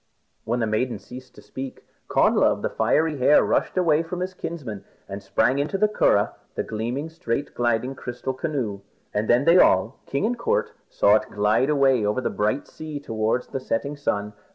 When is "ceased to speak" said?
0.97-1.85